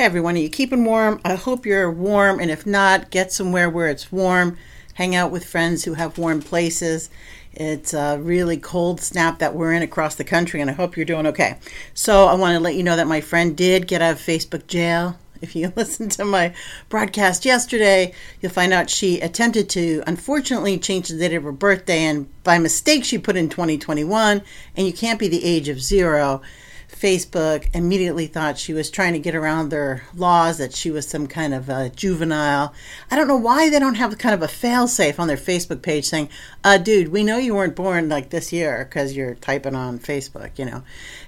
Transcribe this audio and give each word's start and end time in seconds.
Hey 0.00 0.06
everyone, 0.06 0.34
are 0.36 0.38
you 0.38 0.48
keeping 0.48 0.86
warm? 0.86 1.20
I 1.26 1.34
hope 1.34 1.66
you're 1.66 1.90
warm, 1.90 2.40
and 2.40 2.50
if 2.50 2.64
not, 2.64 3.10
get 3.10 3.34
somewhere 3.34 3.68
where 3.68 3.90
it's 3.90 4.10
warm. 4.10 4.56
Hang 4.94 5.14
out 5.14 5.30
with 5.30 5.44
friends 5.44 5.84
who 5.84 5.92
have 5.92 6.16
warm 6.16 6.40
places. 6.40 7.10
It's 7.52 7.92
a 7.92 8.18
really 8.18 8.56
cold 8.56 9.02
snap 9.02 9.40
that 9.40 9.54
we're 9.54 9.74
in 9.74 9.82
across 9.82 10.14
the 10.14 10.24
country, 10.24 10.62
and 10.62 10.70
I 10.70 10.72
hope 10.72 10.96
you're 10.96 11.04
doing 11.04 11.26
okay. 11.26 11.58
So, 11.92 12.24
I 12.28 12.34
want 12.34 12.54
to 12.54 12.60
let 12.60 12.76
you 12.76 12.82
know 12.82 12.96
that 12.96 13.08
my 13.08 13.20
friend 13.20 13.54
did 13.54 13.86
get 13.86 14.00
out 14.00 14.12
of 14.12 14.18
Facebook 14.20 14.66
jail. 14.66 15.18
If 15.42 15.54
you 15.54 15.70
listened 15.76 16.12
to 16.12 16.24
my 16.24 16.54
broadcast 16.88 17.44
yesterday, 17.44 18.14
you'll 18.40 18.52
find 18.52 18.72
out 18.72 18.88
she 18.88 19.20
attempted 19.20 19.68
to, 19.70 20.02
unfortunately, 20.06 20.78
change 20.78 21.08
the 21.08 21.18
date 21.18 21.34
of 21.34 21.42
her 21.42 21.52
birthday, 21.52 22.04
and 22.04 22.26
by 22.42 22.56
mistake, 22.58 23.04
she 23.04 23.18
put 23.18 23.36
in 23.36 23.50
2021, 23.50 24.40
and 24.76 24.86
you 24.86 24.94
can't 24.94 25.18
be 25.18 25.28
the 25.28 25.44
age 25.44 25.68
of 25.68 25.78
zero. 25.78 26.40
Facebook 26.90 27.68
immediately 27.74 28.26
thought 28.26 28.58
she 28.58 28.72
was 28.72 28.90
trying 28.90 29.12
to 29.14 29.18
get 29.18 29.34
around 29.34 29.68
their 29.68 30.02
laws, 30.14 30.58
that 30.58 30.74
she 30.74 30.90
was 30.90 31.08
some 31.08 31.26
kind 31.26 31.54
of 31.54 31.68
a 31.68 31.90
juvenile. 31.90 32.74
I 33.10 33.16
don't 33.16 33.28
know 33.28 33.36
why 33.36 33.70
they 33.70 33.78
don't 33.78 33.94
have 33.94 34.18
kind 34.18 34.34
of 34.34 34.42
a 34.42 34.52
failsafe 34.52 35.18
on 35.18 35.28
their 35.28 35.36
Facebook 35.36 35.82
page 35.82 36.06
saying, 36.06 36.28
uh, 36.62 36.78
dude, 36.78 37.08
we 37.08 37.24
know 37.24 37.38
you 37.38 37.54
weren't 37.54 37.76
born 37.76 38.08
like 38.08 38.30
this 38.30 38.52
year 38.52 38.84
because 38.84 39.16
you're 39.16 39.34
typing 39.34 39.74
on 39.74 39.98
Facebook, 39.98 40.58
you 40.58 40.64
know. 40.64 40.82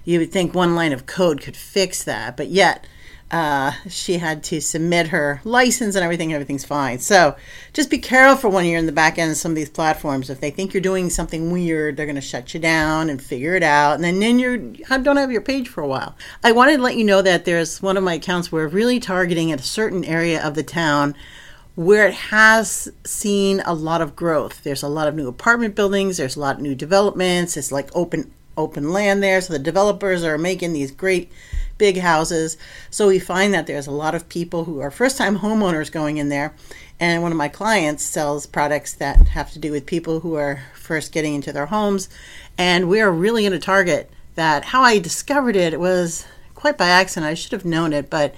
You 0.05 0.19
would 0.19 0.33
think 0.33 0.55
one 0.55 0.75
line 0.75 0.93
of 0.93 1.06
code 1.06 1.41
could 1.41 1.56
fix 1.56 2.05
that, 2.05 2.37
but 2.37 2.48
yet 2.48 2.87
uh, 3.32 3.72
she 3.88 4.18
had 4.18 4.45
to 4.45 4.60
submit 4.60 5.09
her 5.09 5.41
license 5.42 5.95
and 5.95 6.04
everything. 6.04 6.34
Everything's 6.34 6.66
fine. 6.66 6.98
So 6.98 7.34
just 7.72 7.91
be 7.91 7.98
careful 7.98 8.50
when 8.50 8.66
you're 8.66 8.78
in 8.78 8.84
the 8.84 8.92
back 8.92 9.18
end 9.18 9.30
of 9.30 9.38
some 9.38 9.52
of 9.52 9.56
these 9.56 9.70
platforms. 9.70 10.28
If 10.28 10.41
they 10.41 10.50
think 10.50 10.74
you're 10.74 10.82
doing 10.82 11.08
something 11.08 11.50
weird, 11.50 11.96
they're 11.96 12.06
going 12.06 12.16
to 12.16 12.20
shut 12.20 12.52
you 12.52 12.60
down 12.60 13.08
and 13.08 13.22
figure 13.22 13.55
it 13.55 13.62
out. 13.62 13.95
And 13.95 14.05
then, 14.05 14.20
then 14.20 14.38
you 14.38 14.74
don't 14.86 15.16
have 15.16 15.32
your 15.32 15.41
page 15.41 15.68
for 15.68 15.82
a 15.82 15.88
while. 15.88 16.14
I 16.45 16.52
wanted 16.52 16.77
to 16.77 16.82
let 16.82 16.96
you 16.96 17.05
know 17.05 17.22
that 17.22 17.46
there's 17.46 17.80
one 17.80 17.96
of 17.96 18.05
my 18.05 18.14
accounts 18.14 18.52
where 18.52 18.68
really 18.68 19.00
targeting 19.00 19.50
at 19.50 19.60
a 19.60 19.64
certain 19.64 20.05
area 20.05 20.44
of 20.44 20.55
the 20.55 20.62
town 20.62 21.14
where 21.74 22.06
it 22.06 22.14
has 22.14 22.92
seen 23.05 23.62
a 23.64 23.72
lot 23.72 24.02
of 24.02 24.14
growth. 24.14 24.62
There's 24.62 24.83
a 24.83 24.89
lot 24.89 25.08
of 25.08 25.14
new 25.14 25.27
apartment 25.27 25.74
buildings. 25.74 26.19
There's 26.19 26.36
a 26.36 26.41
lot 26.41 26.56
of 26.56 26.62
new 26.62 26.74
developments. 26.74 27.56
It's 27.56 27.72
like 27.72 27.89
open 27.94 28.30
open 28.56 28.92
land 28.92 29.22
there. 29.22 29.41
So 29.41 29.53
the 29.53 29.58
developers 29.58 30.25
are 30.25 30.39
making 30.39 30.72
these 30.72 30.91
great 30.91 31.31
big 31.78 31.98
houses. 31.98 32.56
So 32.91 33.08
we 33.08 33.19
find 33.19 33.53
that 33.55 33.67
there's 33.67 33.86
a 33.86 33.92
lot 33.92 34.14
of 34.14 34.28
people 34.28 34.64
who 34.64 34.81
are 34.81 34.91
first 34.91 35.19
time 35.19 35.39
homeowners 35.39 35.91
going 35.91 36.19
in 36.19 36.28
there. 36.28 36.55
And 37.00 37.23
one 37.23 37.33
of 37.33 37.39
my 37.39 37.48
clients 37.48 38.05
sells 38.05 38.47
products 38.47 38.92
that 38.95 39.28
have 39.28 39.50
to 39.53 39.58
do 39.58 39.73
with 39.73 39.86
people 39.86 40.20
who 40.20 40.34
are 40.34 40.62
first 40.75 41.12
getting 41.12 41.34
into 41.34 41.53
their 41.53 41.67
homes. 41.67 42.08
And 42.56 42.89
we 42.89 43.00
are 43.00 43.11
really 43.11 43.47
in 43.47 43.53
a 43.53 43.58
target 43.58 44.11
that 44.34 44.67
how 44.67 44.83
I 44.83 44.98
discovered 44.98 45.56
it, 45.56 45.80
was 45.80 46.27
quite 46.55 46.78
by 46.78 46.86
accident. 46.86 47.28
I 47.28 47.34
should 47.34 47.53
have 47.53 47.64
known 47.64 47.92
it, 47.92 48.08
but 48.08 48.34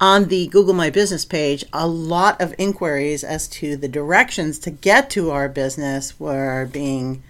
on 0.00 0.24
the 0.24 0.48
Google 0.48 0.74
My 0.74 0.90
Business 0.90 1.24
page, 1.24 1.64
a 1.72 1.86
lot 1.86 2.40
of 2.40 2.54
inquiries 2.58 3.22
as 3.22 3.46
to 3.48 3.76
the 3.76 3.88
directions 3.88 4.58
to 4.60 4.70
get 4.70 5.08
to 5.10 5.30
our 5.30 5.48
business 5.48 6.18
were 6.18 6.68
being 6.72 7.22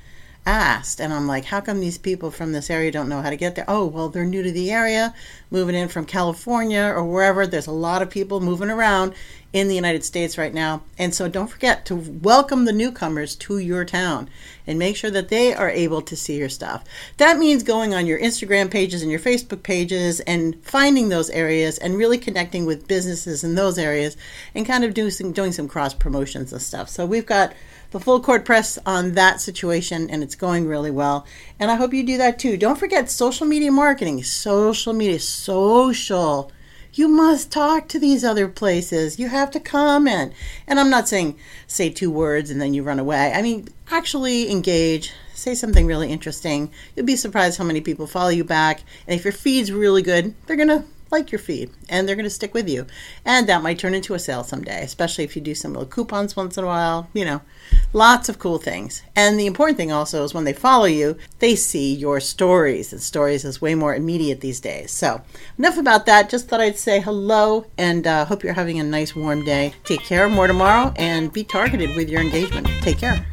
asked. 0.46 1.00
And 1.00 1.12
I'm 1.12 1.26
like, 1.26 1.46
how 1.46 1.60
come 1.60 1.80
these 1.80 1.98
people 1.98 2.30
from 2.30 2.52
this 2.52 2.70
area 2.70 2.92
don't 2.92 3.08
know 3.08 3.22
how 3.22 3.30
to 3.30 3.36
get 3.36 3.54
there? 3.54 3.64
Oh, 3.68 3.86
well, 3.86 4.08
they're 4.08 4.24
new 4.24 4.42
to 4.42 4.52
the 4.52 4.70
area, 4.70 5.14
moving 5.50 5.74
in 5.74 5.88
from 5.88 6.04
California 6.04 6.82
or 6.82 7.04
wherever. 7.04 7.46
There's 7.46 7.66
a 7.66 7.72
lot 7.72 8.02
of 8.02 8.10
people 8.10 8.40
moving 8.40 8.70
around 8.70 9.14
in 9.54 9.68
the 9.68 9.74
United 9.74 10.04
States 10.04 10.36
right 10.36 10.52
now. 10.52 10.82
And 10.98 11.14
so 11.14 11.28
don't 11.28 11.46
forget 11.46 11.86
to 11.86 11.94
welcome 11.94 12.64
the 12.64 12.72
newcomers 12.72 13.36
to 13.36 13.58
your 13.58 13.84
town 13.84 14.28
and 14.66 14.78
make 14.78 14.96
sure 14.96 15.12
that 15.12 15.28
they 15.28 15.54
are 15.54 15.70
able 15.70 16.02
to 16.02 16.16
see 16.16 16.36
your 16.36 16.48
stuff. 16.48 16.84
That 17.18 17.38
means 17.38 17.62
going 17.62 17.94
on 17.94 18.06
your 18.06 18.18
Instagram 18.18 18.70
pages 18.70 19.02
and 19.02 19.12
your 19.12 19.20
Facebook 19.20 19.62
pages 19.62 20.18
and 20.20 20.60
finding 20.64 21.08
those 21.08 21.30
areas 21.30 21.78
and 21.78 21.96
really 21.96 22.18
connecting 22.18 22.66
with 22.66 22.88
businesses 22.88 23.44
in 23.44 23.54
those 23.54 23.78
areas 23.78 24.16
and 24.56 24.66
kind 24.66 24.82
of 24.82 24.92
doing 24.92 25.10
some, 25.10 25.32
doing 25.32 25.52
some 25.52 25.68
cross 25.68 25.94
promotions 25.94 26.52
and 26.52 26.60
stuff. 26.60 26.88
So 26.88 27.06
we've 27.06 27.26
got 27.26 27.54
the 27.92 28.00
full 28.00 28.18
court 28.18 28.44
press 28.44 28.76
on 28.84 29.12
that 29.12 29.40
situation 29.40 30.10
and 30.10 30.20
it's 30.34 30.40
going 30.40 30.66
really 30.66 30.90
well. 30.90 31.24
And 31.60 31.70
I 31.70 31.76
hope 31.76 31.94
you 31.94 32.04
do 32.04 32.18
that 32.18 32.40
too. 32.40 32.56
Don't 32.56 32.78
forget 32.78 33.08
social 33.08 33.46
media 33.46 33.70
marketing, 33.70 34.24
social 34.24 34.92
media, 34.92 35.20
social. 35.20 36.50
You 36.92 37.06
must 37.06 37.52
talk 37.52 37.86
to 37.88 38.00
these 38.00 38.24
other 38.24 38.48
places. 38.48 39.18
You 39.18 39.28
have 39.28 39.52
to 39.52 39.60
comment. 39.60 40.32
And 40.66 40.80
I'm 40.80 40.90
not 40.90 41.08
saying 41.08 41.38
say 41.68 41.88
two 41.88 42.10
words 42.10 42.50
and 42.50 42.60
then 42.60 42.74
you 42.74 42.82
run 42.82 42.98
away. 42.98 43.32
I 43.32 43.42
mean, 43.42 43.68
actually 43.92 44.50
engage, 44.50 45.12
say 45.34 45.54
something 45.54 45.86
really 45.86 46.10
interesting. 46.10 46.72
You'll 46.96 47.06
be 47.06 47.14
surprised 47.14 47.56
how 47.56 47.64
many 47.64 47.80
people 47.80 48.08
follow 48.08 48.30
you 48.30 48.42
back. 48.42 48.82
And 49.06 49.16
if 49.16 49.24
your 49.24 49.32
feed's 49.32 49.70
really 49.70 50.02
good, 50.02 50.34
they're 50.46 50.56
going 50.56 50.68
to 50.68 50.84
like 51.14 51.32
your 51.32 51.38
feed 51.38 51.70
and 51.88 52.06
they're 52.06 52.16
going 52.16 52.24
to 52.24 52.30
stick 52.30 52.52
with 52.52 52.68
you. 52.68 52.86
And 53.24 53.48
that 53.48 53.62
might 53.62 53.78
turn 53.78 53.94
into 53.94 54.14
a 54.14 54.18
sale 54.18 54.44
someday, 54.44 54.82
especially 54.82 55.24
if 55.24 55.36
you 55.36 55.42
do 55.42 55.54
some 55.54 55.72
little 55.72 55.88
coupons 55.88 56.36
once 56.36 56.58
in 56.58 56.64
a 56.64 56.66
while, 56.66 57.08
you 57.14 57.24
know, 57.24 57.40
lots 57.92 58.28
of 58.28 58.38
cool 58.38 58.58
things. 58.58 59.02
And 59.16 59.38
the 59.38 59.46
important 59.46 59.78
thing 59.78 59.92
also 59.92 60.24
is 60.24 60.34
when 60.34 60.44
they 60.44 60.52
follow 60.52 60.86
you, 60.86 61.16
they 61.38 61.54
see 61.54 61.94
your 61.94 62.20
stories. 62.20 62.92
And 62.92 63.00
stories 63.00 63.44
is 63.44 63.62
way 63.62 63.74
more 63.74 63.94
immediate 63.94 64.40
these 64.40 64.60
days. 64.60 64.90
So, 64.90 65.22
enough 65.58 65.78
about 65.78 66.06
that. 66.06 66.28
Just 66.28 66.48
thought 66.48 66.60
I'd 66.60 66.78
say 66.78 67.00
hello 67.00 67.66
and 67.78 68.06
uh, 68.06 68.24
hope 68.24 68.42
you're 68.42 68.52
having 68.52 68.80
a 68.80 68.84
nice 68.84 69.14
warm 69.14 69.44
day. 69.44 69.74
Take 69.84 70.00
care. 70.00 70.28
More 70.28 70.46
tomorrow 70.46 70.92
and 70.96 71.32
be 71.32 71.44
targeted 71.44 71.94
with 71.96 72.08
your 72.08 72.20
engagement. 72.20 72.66
Take 72.82 72.98
care. 72.98 73.24